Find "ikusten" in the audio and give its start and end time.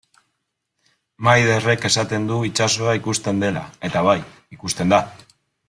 3.01-3.45, 4.59-4.97